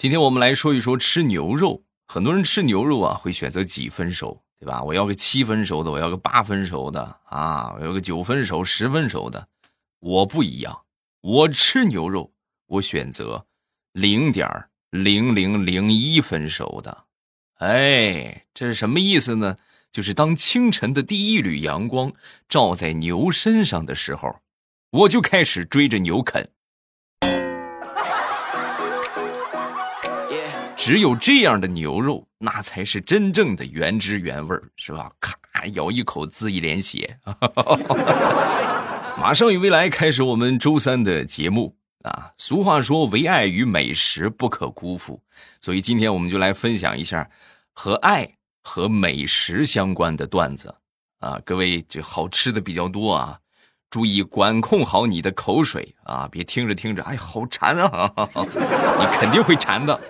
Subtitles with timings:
[0.00, 1.84] 今天我们来说一说吃牛肉。
[2.08, 4.82] 很多人吃牛肉啊，会选择几分熟，对吧？
[4.82, 9.46] 我要个七分熟的，我要个八分熟的啊，我要个九分熟、十分熟的。
[9.98, 10.80] 我不一样，
[11.20, 12.32] 我吃牛肉，
[12.66, 13.44] 我选择
[13.92, 14.48] 零点
[14.88, 17.04] 零零零一分熟的。
[17.56, 19.58] 哎，这是什么意思呢？
[19.92, 22.10] 就是当清晨的第一缕阳光
[22.48, 24.34] 照在牛身上的时候，
[24.92, 26.48] 我就开始追着牛啃。
[30.82, 35.12] 只有这样的牛肉，那才是真正的原汁原味是吧？
[35.20, 35.36] 咔，
[35.74, 37.18] 咬一口，滋一脸血。
[39.20, 42.32] 马上与未来开始我们周三的节目啊！
[42.38, 45.22] 俗话说，唯爱与美食不可辜负，
[45.60, 47.28] 所以今天我们就来分享一下
[47.74, 48.26] 和爱
[48.62, 50.74] 和美食相关的段子
[51.18, 51.38] 啊！
[51.44, 53.38] 各位，这好吃的比较多啊，
[53.90, 56.26] 注意管控好你的口水啊！
[56.32, 58.10] 别听着听着，哎，好馋啊！
[58.48, 60.00] 你肯定会馋的。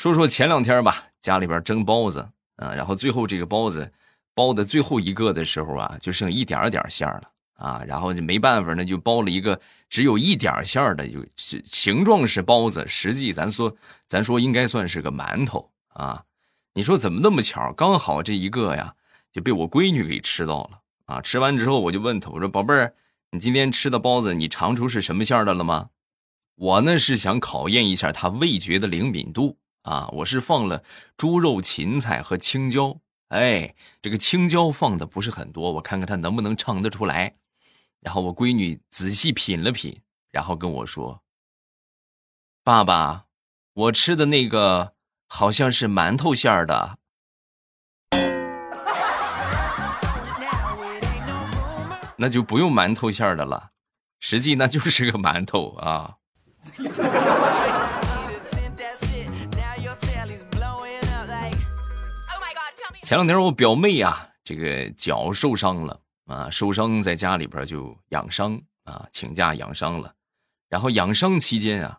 [0.00, 3.92] 说说前两天吧，家里边蒸包子啊，然后最后这个包子
[4.34, 13.76] 包的最后一个的时候啊，就剩一点点馅了啊，然后就没办法，那就包了一个只有一点馅的，就是形状是包子，实际咱说
[14.08, 16.24] 咱说应该算是个馒头啊。
[16.72, 18.94] 你说怎么那么巧，刚好这一个呀
[19.30, 21.20] 就被我闺女给吃到了啊。
[21.20, 22.94] 吃完之后我就问她，我说宝贝儿，
[23.32, 25.90] 你今天吃的包子你尝出是什么馅的了吗？
[26.54, 29.58] 我呢是想考验一下她味觉的灵敏度。
[29.82, 30.82] 啊，我是放了
[31.16, 32.98] 猪肉、芹菜和青椒。
[33.28, 37.36] 哎，这个青椒放的不是很多，我看看他能不能尝得出来。
[38.00, 41.22] 然后我闺女仔细品了品，然后跟我说
[42.64, 43.26] ：“爸爸，
[43.74, 44.94] 我吃的那个
[45.28, 46.98] 好像是馒头馅儿的。”
[52.16, 53.70] 那就不用馒头馅儿的了，
[54.18, 56.16] 实际那就是个馒头啊。
[63.10, 70.14] 前两天我表妹啊，这个脚受伤了啊，受伤在家里边就养伤啊，请假养伤了。
[70.68, 71.98] 然后养伤期间啊，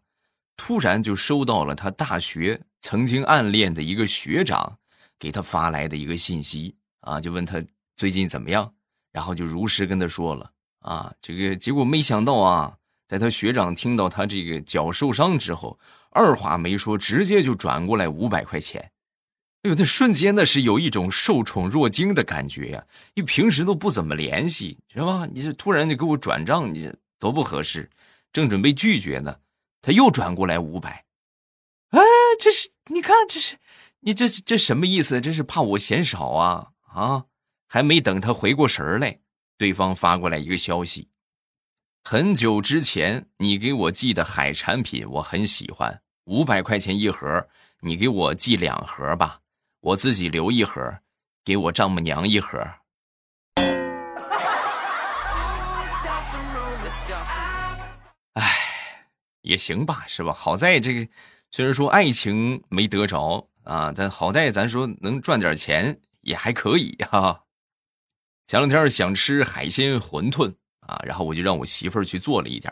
[0.56, 4.78] 突然就收到了他大学曾经暗恋的一个学长
[5.20, 7.62] 给他发来的一个信息啊，就问他
[7.98, 8.74] 最近怎么样，
[9.12, 10.50] 然后就如实跟他说了
[10.80, 12.78] 啊，这个结果没想到啊，
[13.10, 15.78] 在他学长听到他这个脚受伤之后，
[16.12, 18.94] 二话没说，直接就转过来五百块钱。
[19.64, 22.84] 哎呦，那瞬间那是有一种受宠若惊的感觉呀！
[23.14, 25.28] 因为平时都不怎么联系，是吧？
[25.32, 27.90] 你这突然就给我转账，你多不合适。
[28.34, 29.38] 正准备拒绝呢，
[29.80, 31.06] 他又转过来五百。
[31.90, 32.00] 哎，
[32.40, 33.58] 这是你看，这是
[34.00, 35.22] 你这这什么意思？
[35.22, 36.70] 这是怕我嫌少啊？
[36.94, 37.26] 啊！
[37.68, 39.20] 还没等他回过神来，
[39.60, 41.10] 对方发过来一个消息：
[42.04, 47.48] 很久之前你给我寄的海产品我很喜欢，五百块钱一盒，
[47.82, 49.41] 你给我寄两盒吧。
[49.82, 51.00] 我自己留一盒，
[51.44, 52.60] 给我丈母娘一盒。
[58.34, 58.44] 哎，
[59.42, 60.32] 也行吧，是吧？
[60.32, 61.12] 好在这个
[61.50, 67.44] 虽然说爱情没得着啊，但好在咱说能赚点钱也还可以哈。
[68.46, 72.72] 前两天想吃海鲜馄饨啊，然后我就让我媳妇儿去做了一点，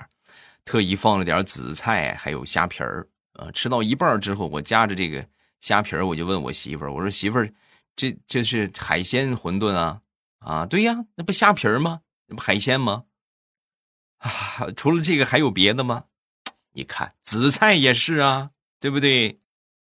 [0.64, 3.50] 特意放了点紫菜还有虾皮儿啊。
[3.52, 5.26] 吃到一半之后，我夹着这个。
[5.62, 7.52] 虾皮儿，我就问我媳妇儿，我说媳妇儿，
[7.96, 10.02] 这这是海鲜馄饨啊？
[10.40, 12.02] 啊，对呀，那不虾皮儿吗？
[12.28, 13.04] 那不海鲜吗？
[14.20, 16.06] 啊， 除了这个还有别的吗？
[16.74, 19.40] 你看紫菜也是啊，对不对？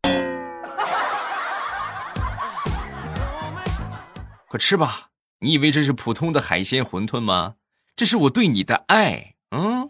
[4.48, 5.10] 快吃吧！
[5.38, 7.54] 你以为这是普通的海鲜馄饨吗？
[7.96, 9.88] 这是我对你的爱，嗯。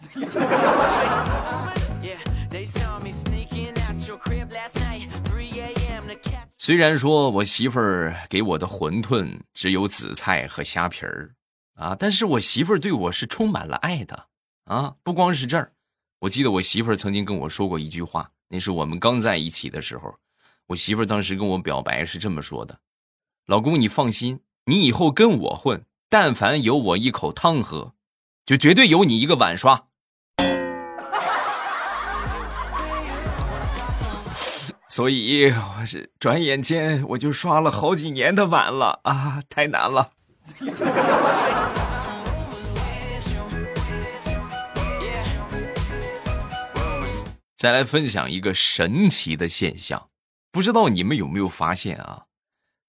[6.64, 11.34] 虽然说我媳妇儿给我的馄饨只有紫菜和虾皮儿，
[11.74, 14.28] 啊，但是我媳妇儿对我是充满了爱的，
[14.66, 15.72] 啊，不光是这儿，
[16.20, 20.14] 我记得我媳妇儿曾经跟我说过一句话，那是我们刚在一起的时候，
[20.68, 22.78] 我媳妇儿当时跟我表白是这么说的
[23.46, 27.94] ：“老公，你放心，你以后跟我混，但凡有我一口汤喝，
[28.46, 29.86] 就绝对有你一个碗刷。”
[34.94, 40.12] 所以，我是转眼间我就刷了好几年的碗了啊，太难了。
[47.56, 50.10] 再来分享一个神奇的现象，
[50.50, 52.26] 不知道你们有没有发现啊？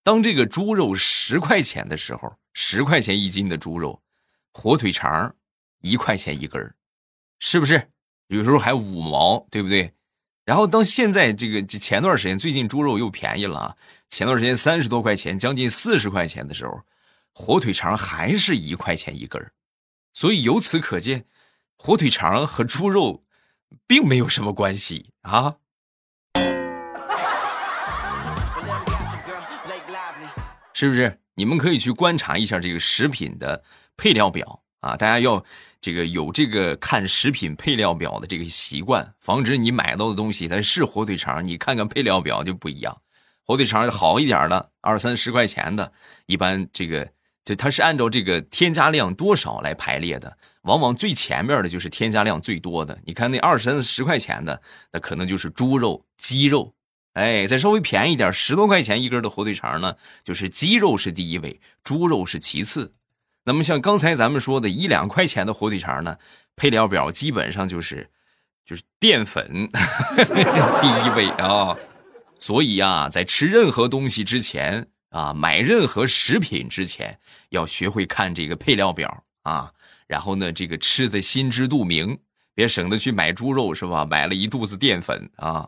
[0.04, 4.02] 当这个猪肉十块钱的时候，十块钱一斤的猪肉，
[4.52, 5.34] 火腿肠
[5.80, 6.76] 一块钱一根儿，
[7.40, 7.90] 是不是？
[8.28, 9.94] 有时候还五毛，对不对？
[10.46, 13.76] 然后到现在这个这前段时间，最近猪肉又便宜了啊，
[14.10, 16.82] 前段时间三十多块钱，将近四十块钱的时候，
[17.34, 19.52] 火腿肠还是一块钱一根。
[20.14, 21.26] 所以由此可见，
[21.78, 23.24] 火腿肠和猪肉
[23.88, 25.56] 并没有什么关系啊。
[30.74, 31.20] 是不是？
[31.36, 33.64] 你们可以去观察一下这个食品的
[33.96, 34.98] 配料表啊！
[34.98, 35.44] 大家要
[35.84, 42.98] 这个有这个看食品配料表的这个习惯，防止你买到的东西它是火腿肠，你看看配料表就不一样。
[43.44, 45.92] 火腿肠好一点的，二三十块钱的，
[46.26, 47.06] 一般这个
[47.44, 52.98] 就它是按照这个添加量多少来排列的，往往最前面的就是添加量最多的。
[53.06, 54.62] 你看那二三十块钱的，
[54.94, 56.74] 那可能就是猪肉、鸡肉。
[57.12, 59.94] 哎，再稍微便宜点，十多块钱一根的火腿肠呢，
[60.24, 62.94] 就是鸡肉是第一位，猪肉是其次。
[63.46, 66.18] 那么像刚才咱们说的一两块钱的火腿肠呢，
[66.56, 68.10] 配料表基本上就是
[68.66, 69.70] 就是淀粉
[70.82, 71.78] 第一位啊。
[72.40, 77.18] 所以啊，在吃任何东西之前啊，买任何食品之前，
[77.50, 79.72] 要学会看这个配料表啊。
[80.08, 82.20] 然后呢，这个吃的心知肚明，
[82.54, 84.04] 别省得去买猪肉是吧？
[84.04, 85.68] 买了一肚子淀粉啊。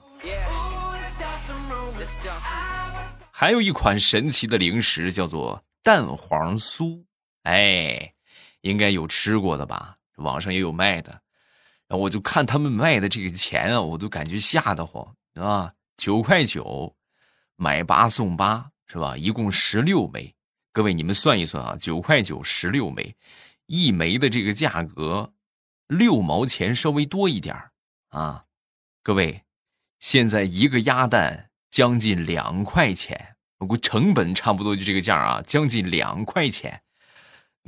[3.32, 7.05] 还有一款神奇的零食叫做蛋黄酥，
[7.46, 8.14] 哎，
[8.62, 9.98] 应该有吃过的吧？
[10.18, 11.10] 网上也有卖的。
[11.88, 15.74] 然后我就看他们卖的这个钱啊，我都感觉吓得慌，是吧？
[15.98, 16.96] 九块九
[17.56, 19.18] 买八送八，是吧？
[19.18, 20.36] 一共十六枚。
[20.72, 23.16] 各位你们算一算啊，九块九十六枚，
[23.66, 25.34] 一枚的这个价格
[25.88, 27.56] 六毛钱稍微多一点
[28.10, 28.46] 啊。
[29.02, 29.44] 各位，
[30.00, 31.50] 现在一个鸭蛋。
[31.68, 36.82] 将近两块钱，我估成本差不多就这个价啊，将近两块钱。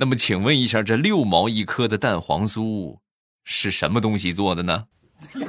[0.00, 2.98] 那么，请问一下，这六毛一颗的蛋黄酥
[3.42, 4.86] 是什么东西做的呢？
[5.32, 5.44] 不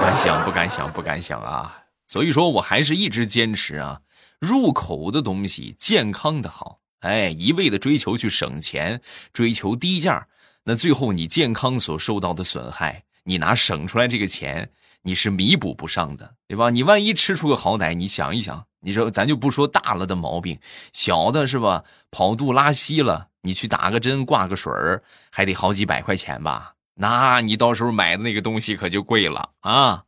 [0.00, 1.84] 敢想，不敢想，不敢想啊！
[2.08, 4.00] 所以说我还是一直坚持啊，
[4.40, 6.80] 入口的东西健康的好。
[7.02, 9.00] 哎，一味的追求去省钱，
[9.32, 10.26] 追求低价，
[10.64, 14.72] 那最后你健康所受到的损害，你拿省出来这个钱。
[15.04, 16.70] 你是弥补不上的，对吧？
[16.70, 20.58] 你万一吃出个好歹，你想一想，你说咱就不说大了的毛病，
[20.92, 21.84] 小的是吧？
[22.10, 26.74] 跑肚拉稀了，你去打个针挂个水儿，还得好几百块钱吧？
[26.94, 30.04] 那你到时候买的那个东西可就贵了啊！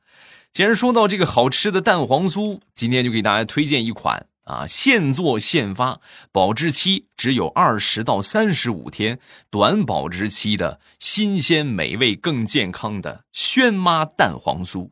[0.52, 4.26] 既然说到这个好吃的蛋黄酥，今天就给大家推荐一款。
[4.44, 14.90] 啊，现做现发，保质期只有二十到三十五天，短保质期的新鲜美味更健康的轩妈蛋黄酥，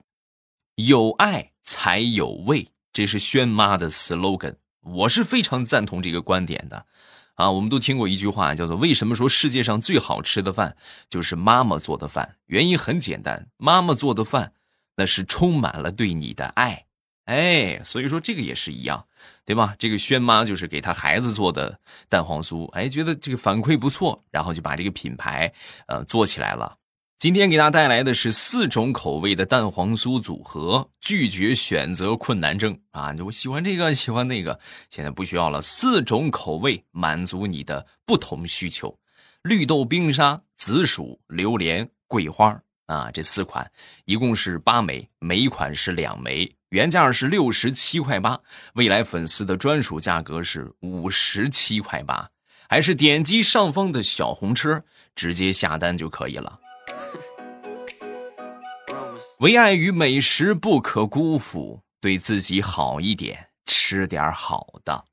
[0.77, 6.87] 有爱才有味，这是轩妈的 slogan，我是非常赞同这个观点的。
[7.35, 10.77] 啊，我们都听过一句话，叫做“为什么说世界上最好吃的饭
[11.09, 14.53] 就是妈妈做的饭？”原因很简单，妈妈做的饭
[14.97, 16.85] 那是充满了对你的爱。
[17.25, 19.07] 哎，所以说这个也是一样，
[19.45, 19.75] 对吧？
[19.79, 25.53] 这个轩妈就是给她孩子做的蛋黄酥，哎，觉得这个反馈不错，然后就把这个品牌
[25.87, 26.77] 呃做起来了。
[27.23, 33.15] 今天给大家带来的是四种口味的蛋黄酥组合，拒绝选择困难症啊！
[33.15, 34.59] 就我喜欢这个，喜欢那个，
[34.91, 38.99] 现在不需要了，四种口味满足你的不同需求：
[39.43, 43.71] 绿豆冰沙、紫薯、榴莲、桂花啊，这四款
[44.05, 46.53] 一共是八枚，每一款是两枚。
[46.71, 48.41] 原价是六十七块八，
[48.75, 52.31] 未来粉丝的专属价格是五十七块八，
[52.69, 54.83] 还是点击上方的小红车
[55.15, 56.59] 直接下单就可以了。
[59.41, 65.05] 唯爱与美食不可辜负，对自己好一点，吃点好的。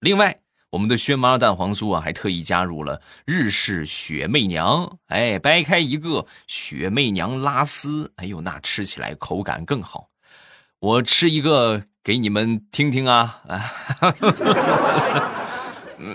[0.00, 0.40] 另外，
[0.70, 10.08] 我们的轩妈蛋黄酥啊，还特意加入了日式雪媚娘，哎，掰开一个雪媚娘拉丝，哎呦，那吃起来口感更好。
[10.78, 13.42] 我吃一个给你们听听啊！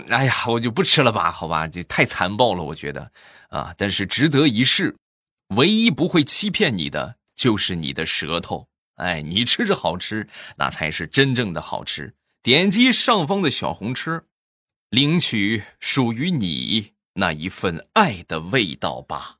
[0.08, 3.12] 哎呀，我就不吃了吧，好吧，这太残暴了，我觉得
[3.50, 4.96] 啊，但是值得一试。
[5.54, 12.14] 唯一不会欺骗你的就是你的舌头，哎，你吃着好吃，那才是真正的好吃。
[12.42, 14.24] 点击上方的小红车，
[14.90, 19.36] 领取属于你那一份爱的味道吧！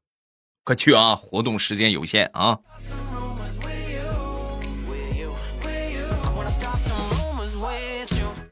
[0.62, 2.58] 快去啊，活动时间有限啊！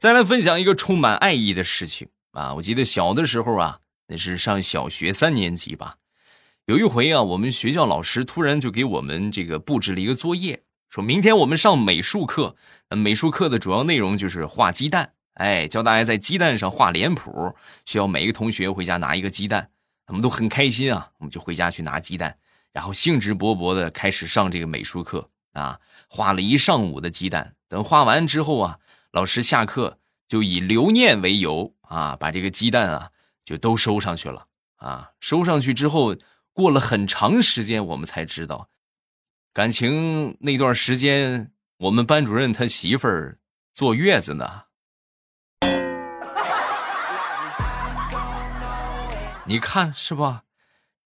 [0.04, 2.52] 再来分享一个充满爱意的事情啊！
[2.52, 5.96] 我记得小的时候啊，那是上小学三年级吧。
[6.66, 12.54] 有一回啊，我们学校老师突然就给我们这个布置了一个作业，说明天我们上美术课。
[12.90, 17.54] 美术课的主要内容就是画鸡蛋，哎，教大家在鸡蛋上画脸谱，
[17.86, 19.70] 需要每一个同学回家拿一个鸡蛋。
[20.08, 22.36] 我们都很开心啊，我们就回家去拿鸡蛋，
[22.74, 25.30] 然后兴致勃勃的开始上这个美术课。
[25.54, 25.80] 啊，
[26.10, 27.54] 画了一上午的鸡蛋。
[27.68, 28.78] 等画完之后啊，
[29.14, 33.10] 老师下课就以留念为由啊，把这个鸡蛋啊
[33.44, 35.12] 就都收上去了啊。
[35.20, 36.16] 收上去之后，
[36.52, 38.70] 过了很长时间，我们才知道，
[39.52, 43.38] 感情那段时间我们班主任他媳妇儿
[43.72, 44.62] 坐月子呢。
[49.46, 50.42] 你看是吧？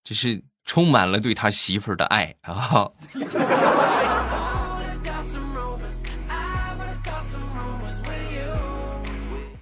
[0.03, 2.89] 这是充满了对他媳妇儿的爱啊！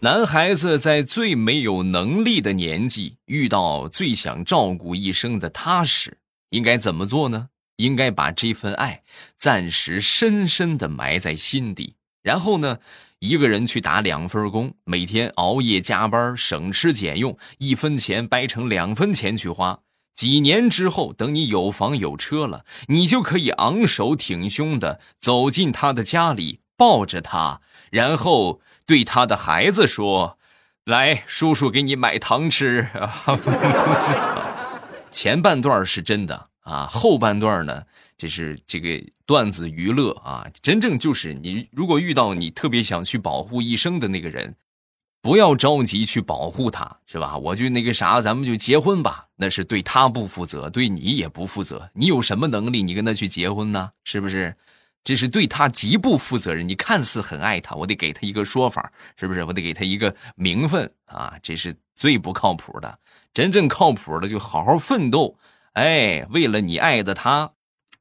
[0.01, 6.19] 男孩子在最没有能力的年纪，遇到最想照顾一生的他时，
[6.51, 7.49] 应该怎么做呢？
[7.77, 9.01] 应该把这份爱
[9.35, 12.77] 暂时深深的埋在心底，然后呢？
[13.19, 19.79] 一个人去打两份工，每天熬夜加班，省吃俭用，一分钱掰成两分钱去花。
[20.13, 27.59] 几年之后，等你有房有车了，你就可以昂首挺胸的走进他的家里，抱着他，
[27.91, 30.37] 然后对他的孩子说
[30.85, 32.87] ：“来，叔叔给你买糖吃。
[35.11, 37.83] ”前半段是真的啊，后半段呢？
[38.17, 44.55] 这是这个段子娱乐啊，真正就是你如果遇到你特别想去保护一生的那个人，
[45.21, 47.37] 不要着急去保护他，是吧？
[47.37, 51.89] 我就那个啥，咱们就结婚吧，那是对他不负责，对你也不负责。
[51.93, 53.91] 你有什么能力，你跟他去结婚呢？
[54.03, 54.55] 是不是？
[55.07, 56.67] 这是对他极不负责任。
[56.67, 59.41] 你看似很爱他，我得给他一个说法，是不是？
[59.45, 62.99] 我得给他一个名分啊，这是最不靠谱的。
[63.33, 65.37] 真正靠谱的，就好好奋斗，
[65.71, 67.53] 哎，为了你爱的他。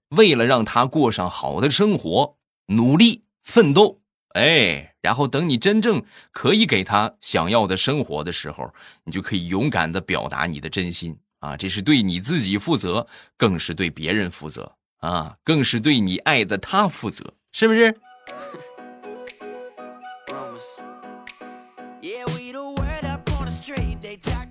[0.08, 2.36] 为了让他过上好的生活，
[2.66, 4.00] 努力奋斗，
[4.34, 11.56] 哎，然后等你真正可以给他想要的生活的时候，你就可以勇敢的表达你的真心啊！
[11.56, 17.94] 这是对你自己负责，更是对别人负责啊，更是对你爱的他负责，是不是？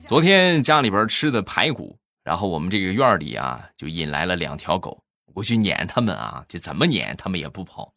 [0.08, 5.04] 昨天家里边吃的排骨，然后我们这个院里啊，就引来了两条狗。
[5.34, 7.94] 我去撵他们啊，就怎么撵他们也不跑。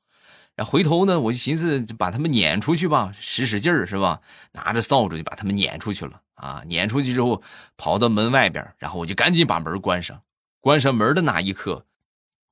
[0.57, 4.21] 然后回头呢，我就寻思就把他们撵出去吧，使使劲儿是吧？
[4.55, 6.65] 拿着扫帚就把他们撵出去了啊！
[6.67, 7.41] 撵出去之后，
[7.77, 10.21] 跑到门外边，然后我就赶紧把门关上。
[10.61, 11.87] 关上门的那一刻，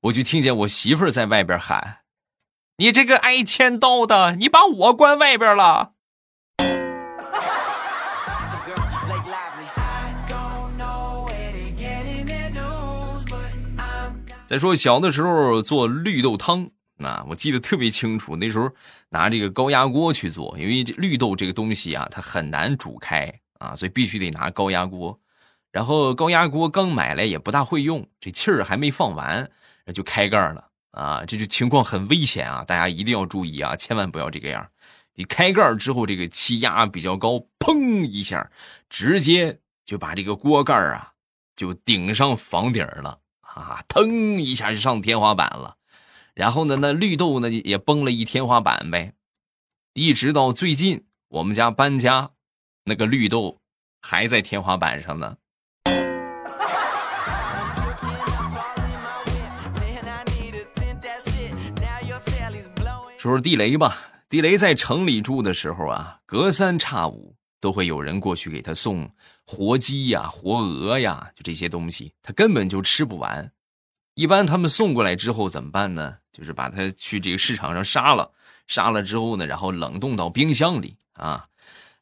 [0.02, 2.00] 我就听见我媳妇儿在外边喊
[2.78, 5.92] ：“你这个挨千刀的，你把我关外边了。”
[14.46, 18.36] 再说小的时候做绿豆汤，啊，我记得特别清楚。
[18.36, 18.70] 那时候
[19.08, 25.18] 拿这个高压锅去做，因为绿豆这个东西啊，它很难煮开啊，所以必须得拿高压锅。
[25.72, 29.50] 然后高压锅刚买来也不大会用，这气儿还没放完，
[29.92, 34.70] 就开盖了啊，这就情况很危险啊，大家一定要注意啊，千万不要这个样。
[35.14, 38.50] 你开盖之后，这个气压比较高，砰一下，
[38.88, 41.12] 直接就把这个锅盖啊
[41.54, 43.20] 就顶上房顶了。
[43.56, 43.82] 啊！
[43.88, 45.78] 腾一下就上天花板了，
[46.34, 49.14] 然后呢，那绿豆呢也崩了一天花板呗。
[49.94, 52.32] 一直到最近我们家搬家，
[52.84, 53.62] 那个绿豆
[54.02, 55.38] 还在天花板上呢。
[63.26, 69.10] 说说地雷吧，地雷在城里住的时候啊，隔三差五都会有人过去给他送。
[69.44, 73.50] 活鸡呀，活鹅呀，就这些东西，他根本就吃不完。
[74.14, 76.18] 一般他们送过来之后怎么办呢？
[76.32, 78.30] 就是把它去这个市场上杀了，
[78.68, 81.42] 杀了之后呢，然后冷冻到冰箱里啊。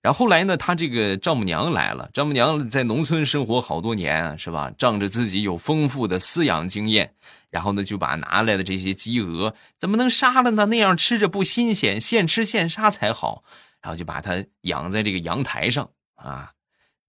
[0.02, 4.70] 然后后来呢，他这个丈母娘来了，丈母娘在农村生活好多年，是吧？
[4.76, 7.14] 仗着自己有丰富的饲养经验，
[7.54, 10.66] 然后呢，就把拿来的这些鸡鹅怎么能杀了呢？
[10.66, 13.44] 那样吃着不新鲜，现吃现杀才好。
[13.80, 16.50] 然后就把它养在这个阳台上啊。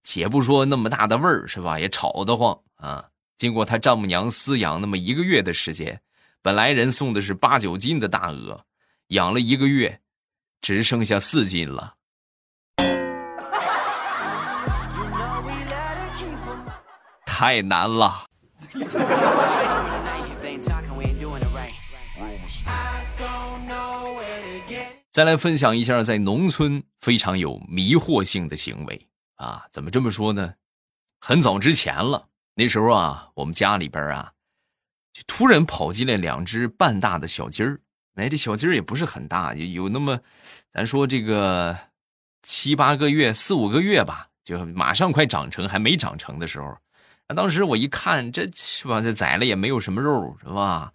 [0.04, 3.06] 且不说那么大的味儿是吧，也吵得慌啊！
[3.36, 6.00] 经过他丈母娘饲养那么一个月的时间，
[6.42, 8.64] 本来人送的是八九斤的大鹅，
[9.08, 10.00] 养了一个月，
[10.60, 11.94] 只剩下四斤了，
[17.26, 18.26] 太难了。
[25.16, 29.08] 再来分享一下在农村非常有迷惑性的行为。
[29.36, 30.52] 啊，怎么这么说呢？
[31.20, 34.30] 很早之前了，那时候啊，我们家里边啊，
[35.14, 37.80] 就突然跑进来两只半大的小鸡儿。
[38.16, 40.20] 哎，这小鸡儿也不是很大，有有那么，
[40.70, 41.74] 咱说这个
[42.42, 46.76] 七八个月、四五个月吧，就马上快长成，还没长成的时候。
[47.28, 49.00] 当时我一看，这是吧？
[49.00, 50.92] 这宰了也没有什么肉，是吧？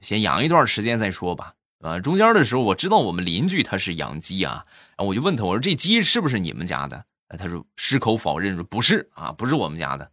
[0.00, 1.54] 先养一段时间再说吧。
[1.84, 4.64] 啊，中间的时候我知道我们邻居他是养鸡啊，
[4.96, 7.04] 然后我就问他，我说这鸡是不是你们家的？
[7.38, 10.10] 他说矢口否认说不是啊，不是我们家的。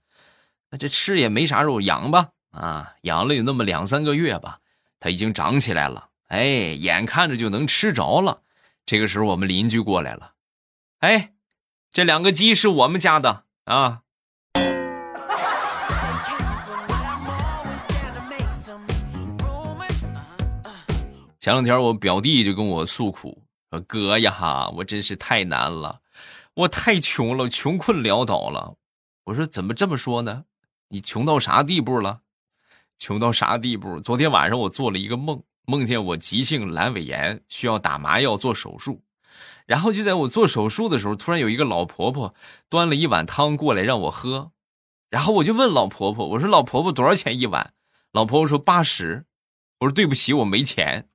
[0.69, 4.59] 那这吃也没啥肉，养吧啊，养了有那么两三个月吧，
[4.99, 8.41] 它已经长起来了，哎，眼看着就能吃着了。
[8.85, 10.33] 这个时候我们邻居过来了，
[10.99, 11.31] 哎，
[11.93, 14.01] 这两个鸡是我们家的啊。
[21.41, 26.01] 前两天我表弟就跟我诉苦说：“哥呀，我真是太难了，
[26.53, 28.75] 我太穷了，穷困潦倒了。”
[29.25, 30.45] 我说：“怎么这么说呢？
[30.89, 32.21] 你穷到啥地步了？
[32.99, 33.99] 穷到啥地步？
[33.99, 39.01] 昨天晚上我做了一个梦，梦见我急性阑尾炎需要打麻药做手术，
[39.65, 42.35] 然后就在我做手术的时候，突然有一个老婆婆
[42.69, 44.51] 端了一碗汤过来让我喝，
[45.09, 47.73] 然后我就问老婆婆：“我说老婆婆多少钱一碗？”
[48.13, 49.25] 老婆婆说：“八十。”
[49.81, 51.07] 我说：“对不起，我没钱。”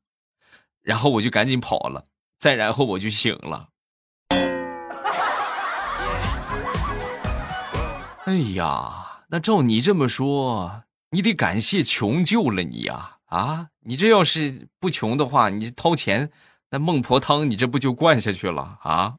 [0.86, 2.04] 然后我就赶紧跑了，
[2.38, 3.70] 再然后我就醒了。
[8.24, 13.16] 哎呀，那照你这么说，你得感谢穷救了你呀！
[13.26, 16.30] 啊，你这要是不穷的话，你掏钱，
[16.70, 19.16] 那孟婆汤你这不就灌下去了啊？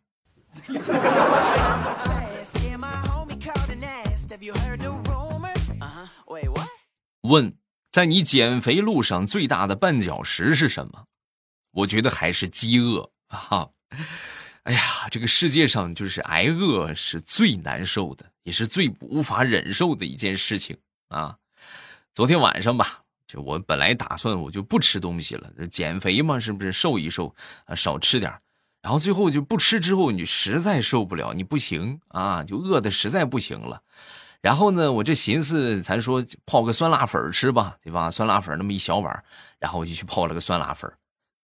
[7.23, 7.57] 问，
[7.91, 11.07] 在你减肥路上最大的绊脚石是什么？
[11.77, 13.69] 我觉得还是饥饿啊！
[14.63, 14.81] 哎呀，
[15.11, 20.75] 这个世界上就是挨饿是最难受的，也是最无法忍受的一件事情
[21.09, 21.37] 啊！
[22.15, 28.33] 昨天晚上吧，就我本来打算我就不吃东西了，减肥嘛，是不是瘦一瘦啊，少吃点
[28.81, 33.83] 然后最后就不吃之后，你实在受不了，你不行啊，就饿的实在不行了。
[34.41, 38.09] 然后呢，我这寻思，咱说泡个酸辣粉吃吧，对吧？
[38.09, 39.23] 酸辣粉那么一小碗，
[39.59, 40.91] 然后我就去泡了个酸辣粉。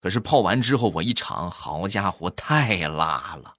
[0.03, 3.55] 可是泡完之后，我一尝，好家伙，太辣了！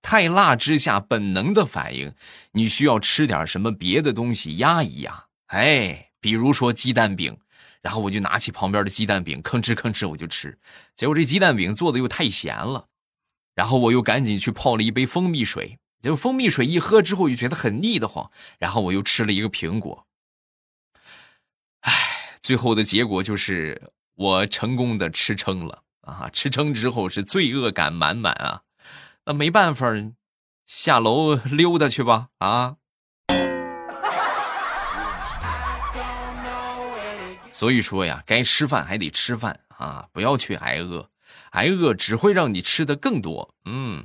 [0.00, 2.14] 太辣之下，本能的反应，
[2.52, 5.26] 你需要吃点什么别的东西压一压。
[5.48, 7.36] 哎，比如说鸡蛋饼，
[7.82, 10.58] 然后我就拿起旁边的鸡蛋饼，吭哧吭哧我就吃。
[10.96, 12.86] 结果这鸡蛋饼做的又太咸了，
[13.54, 15.78] 然后我又赶紧去泡了一杯蜂蜜水。
[16.00, 18.30] 结果蜂蜜水一喝之后，就觉得很腻得慌。
[18.58, 20.06] 然后我又吃了一个苹果。
[21.80, 21.92] 唉，
[22.40, 23.92] 最后的结果就是。
[24.14, 26.30] 我成功的吃撑了啊！
[26.32, 28.62] 吃撑之后是罪恶感满满啊，
[29.26, 29.86] 那没办法，
[30.66, 32.76] 下楼溜达去吧啊！
[37.50, 41.08] 所以说呀，该吃饭还得吃饭啊，不要去挨饿，
[41.50, 43.54] 挨饿只会让你吃的更多。
[43.64, 44.04] 嗯。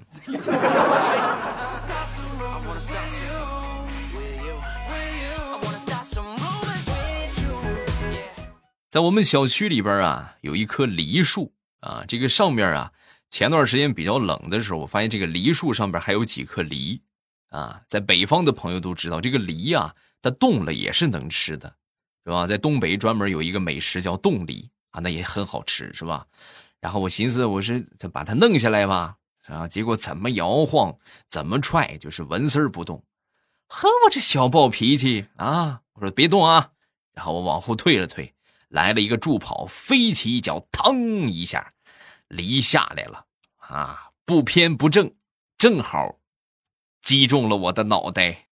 [8.90, 12.04] 在我们小区里边啊，有一棵梨树啊。
[12.08, 12.92] 这个上面啊，
[13.30, 17.00] 前段时间比较冷的时候，我发现这个梨树上边还有几颗梨
[17.50, 17.84] 啊。
[17.88, 21.76] 在北方的朋友都知道，这个梨啊，它冻了也是能吃的，
[22.26, 22.48] 是吧？
[22.48, 26.26] 在东北专门有一个美食叫冻梨啊，那也很好吃，是吧？
[26.80, 30.98] 然后我寻思，我是把它弄下来吧，啊，结果怎么摇晃，
[31.28, 33.04] 怎么踹，就是纹丝不动。
[33.68, 35.82] 呵，我这小暴脾气啊！
[35.94, 36.72] 我说别动啊，
[37.14, 38.34] 然后我往后退了退。
[38.70, 41.74] 来了一个助跑，飞起一脚，腾一下，
[42.28, 43.26] 梨下来了
[43.58, 44.12] 啊！
[44.26, 45.12] 不偏不正，
[45.58, 46.20] 正好
[47.02, 48.46] 击中了我的脑袋。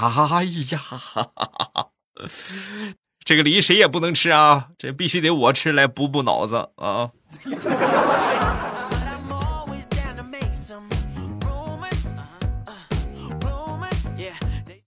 [0.00, 0.82] 哎呀，
[3.22, 4.70] 这个梨谁也不能吃啊！
[4.78, 7.10] 这必须得我吃来补补脑子啊！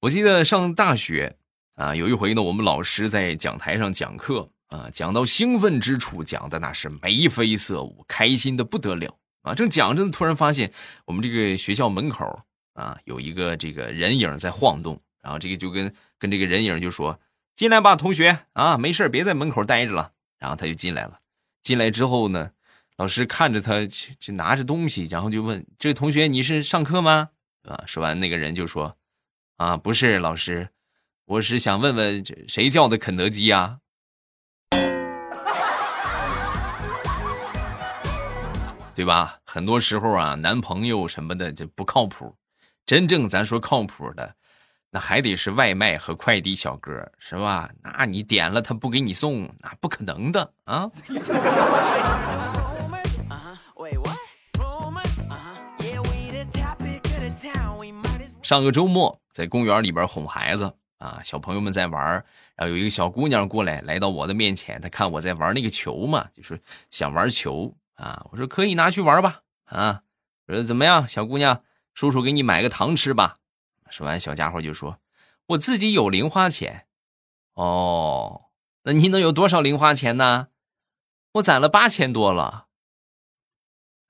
[0.01, 1.37] 我记得上大学
[1.75, 9.53] 啊，有一回呢，我们老师在讲台上讲课啊，讲到兴奋之处，讲的那是眉飞色舞，开心的不得了啊。
[9.53, 10.73] 正讲着呢，突然发现
[11.05, 12.41] 我们这个学校门口
[12.73, 17.19] 啊，有一个这个人影在晃动，然后这个就跟跟这个人影就说
[17.55, 21.19] ：“进来吧，同学啊，没事别在门口待着了。”然后他就进来了。
[21.61, 22.49] 进来之后呢，
[22.97, 23.85] 老师看着他
[24.19, 27.29] 就拿着东西，然后就问：“这位同学，你是上课吗？”
[27.69, 28.97] 啊，说完那个人就说。
[29.61, 30.67] 啊，不是老师，
[31.25, 33.77] 我是想问问，这谁叫的肯德基呀？
[38.95, 39.37] 对吧？
[39.45, 42.35] 很多时候啊，男朋友什么的就不靠谱，
[42.87, 44.33] 真正咱说靠谱的，
[44.89, 47.69] 那还得是外卖和快递小哥，是吧？
[47.83, 50.89] 那你点了他不给你送，那不可能的啊！
[58.41, 62.23] 上个周末在公园里边哄孩子啊，小朋友们在玩
[62.55, 68.25] 然后有一个小姑娘过来，来到我的面前，她看我在玩那个球嘛，就是想玩球啊。
[68.31, 70.03] 我说可以拿去玩吧，啊，
[70.47, 71.63] 我说怎么样，小姑娘，
[71.93, 73.35] 叔叔给你买个糖吃吧。
[73.89, 74.99] 说完，小家伙就说
[75.47, 76.85] ：“我自己有零花钱。”
[77.55, 78.45] 哦，
[78.83, 80.49] 那你能有多少零花钱呢？
[81.33, 82.67] 我攒了八千多了。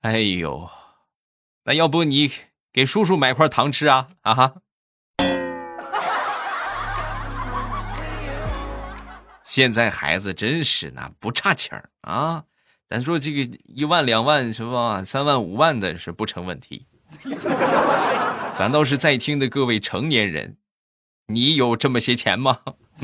[0.02, 0.68] 哎呦，
[1.64, 2.30] 那要不你
[2.72, 4.08] 给叔叔买块糖吃啊？
[4.22, 4.54] 啊哈！
[9.54, 12.44] 现在孩子真是那不差钱儿啊！
[12.88, 15.04] 咱说这个一万两万是吧？
[15.04, 16.86] 三万五万的是不成问题。
[18.56, 20.56] 反倒是在听的各位成年人，
[21.26, 22.60] 你有这么些钱吗？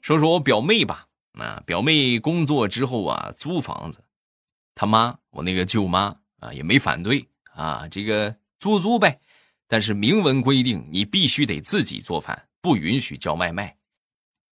[0.00, 1.08] 说说我表妹吧，
[1.38, 4.02] 啊，表妹工作之后啊，租房子，
[4.74, 9.18] 他妈，我那个舅妈啊，也没反对啊，这个租租呗，
[9.66, 13.76] 但是明文规定你必须得自己做饭，不允许叫外卖。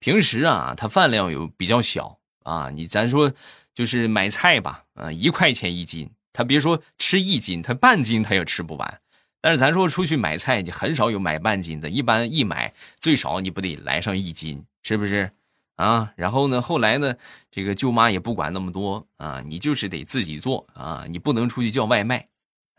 [0.01, 3.33] 平时啊，他饭量有比较小啊，你咱说
[3.73, 9.01] 就是买菜吧，啊，一块钱一斤，他别说吃一斤，他半斤他也吃不完。
[9.41, 15.31] 但是咱说出去买菜，你很少有买半斤的，一般一买最少你不得来上一斤，是不是？
[15.77, 17.15] 啊，然后呢，后来呢，
[17.49, 22.27] 这个舅妈也不管那么多啊，你就是得自己做啊，你不能出去叫外卖。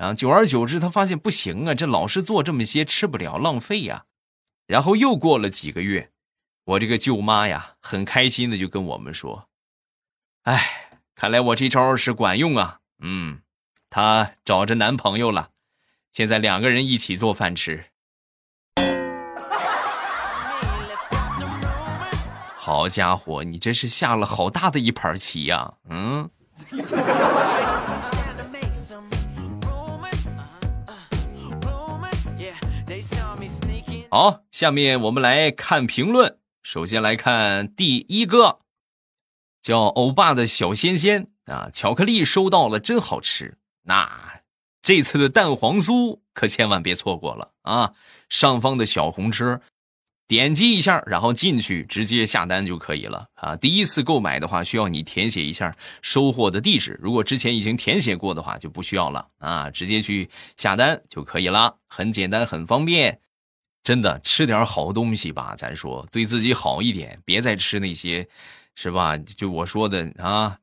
[0.02, 4.06] 然后久而久之，他发现不行啊，这老是做这么些吃不了，浪费呀。
[4.66, 6.10] 然后又过了几个月，
[6.64, 9.48] 我这个舅妈呀，很开心的就跟我们说
[10.42, 13.42] ：“哎，看来我这招是管用啊，嗯，
[13.92, 15.50] 她找着男朋友了。”
[16.12, 17.86] 现在两个人一起做饭吃，
[22.56, 25.76] 好家伙，你这是下了好大的一盘棋呀！
[25.88, 26.28] 嗯，
[34.14, 36.38] 好，下面我们来看评论。
[36.64, 38.60] 首先来看第一个，
[39.62, 43.58] 叫欧巴的小仙仙啊，巧克力收到了，真好吃。
[43.84, 44.42] 那。
[44.82, 47.94] 这次的蛋黄酥可千万别错过了啊！
[48.28, 49.62] 上方的小红车，
[50.28, 53.56] 点击一下，然后进去直接下单就可以了啊！
[53.56, 59.70] 第一次购买的话，需要你填写一下收货的地址，如果之前已经填写过的话，就不需要了啊！
[59.70, 63.22] 直接去下单就可以了，很简单，很方便。
[63.84, 68.28] 真的吃点好东西吧，咱说对自己好一点，别再吃那些，
[68.76, 69.18] 是吧？
[69.18, 70.60] 就我说的啊，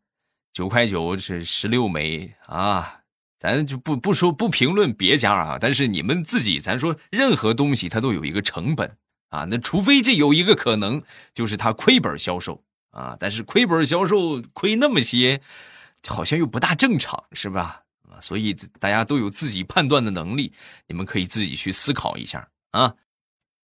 [0.52, 2.94] 九块九是十六枚啊。
[3.40, 8.96] 咱就不不说不评论别家啊，但是你们自己，咱说任何东西它都有一个成本
[9.28, 11.00] 啊，那除非这有一个可能，
[11.32, 15.40] 就是它亏本销售啊，但是亏本销售亏那么些，
[16.08, 17.84] 好像又不大正常，是吧？
[18.10, 20.52] 啊，所以大家都有自己判断的能力，
[20.88, 22.92] 你们可以自己去思考一下啊。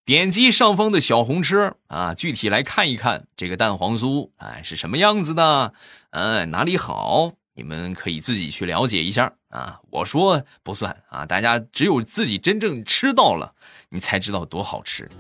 [0.05, 5.73] 点击上方的小红车啊，具体来看一看这个蛋黄酥，哎，是什么样子的？
[6.11, 7.33] 哎，哪里好？
[7.55, 13.55] 你们可以自己去了解一下啊，我说不算啊，大家只有自己真正吃到了，
[13.89, 15.11] 你才知道多好吃。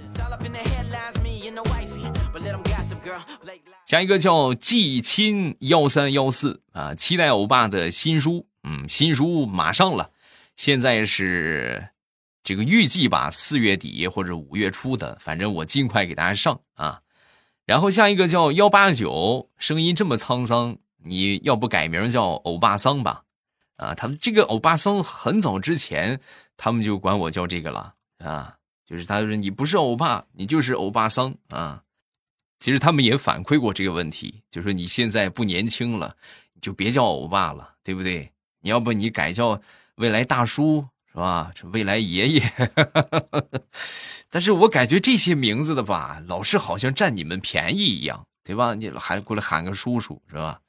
[3.86, 10.10] 下一个叫季亲幺三幺四啊，期待欧巴的新书，嗯，新书马上了，
[10.56, 11.88] 现在是
[12.44, 17.00] 这个预计吧，四月底或者五月初的，反正我尽快给大家上啊。
[17.64, 20.76] 然后下一个叫幺八九，声音这么沧桑。
[21.06, 23.24] 你要不改名叫欧巴桑吧？
[23.76, 26.20] 啊，他这个欧巴桑很早之前
[26.56, 31.82] 他们就管我叫这个了啊，就是他说你不是欧巴，你就是欧巴桑啊。
[32.60, 36.16] 其实他们也反馈过这个问题，就说你现在不年轻了，
[36.54, 38.32] 你就别叫欧巴了，对不对？
[38.60, 39.60] 你要不你改叫
[39.96, 41.52] 未来大叔是吧？
[41.54, 42.52] 这未来爷爷。
[44.28, 48.74] 但是我感觉这些名字的吧，老是好像占你们便宜一样，对吧？
[48.74, 50.60] 你还过来喊个叔叔是吧？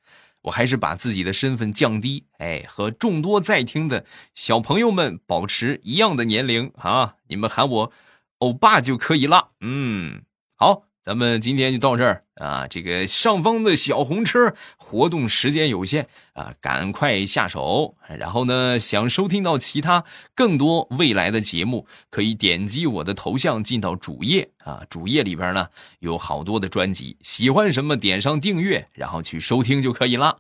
[0.41, 4.05] 我还是把自己的身份降低，哎，和众多在听的
[4.35, 7.15] 小朋友们保持一样的年龄啊！
[7.27, 7.91] 你们喊我
[8.37, 9.49] 欧巴就可以了。
[9.61, 10.21] 嗯，
[10.53, 10.83] 好。
[11.05, 12.67] 咱们今天就到这儿啊！
[12.67, 17.95] 这个上方的小红车活动时间有限啊，赶快下手。
[18.17, 24.81] 然后呢，想收听到其他更多未来的节目，可以点击我的头像进到主页啊。
[24.89, 25.67] 主页里边呢
[25.99, 30.39] 有好多的专辑，喜欢什么点上订阅，然后去收听就可以了。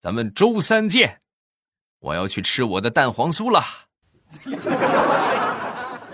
[0.00, 1.20] 咱们周三见！
[2.00, 3.62] 我要去吃我的蛋黄酥了。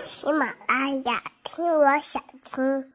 [0.03, 2.91] 喜马拉雅，听我想听。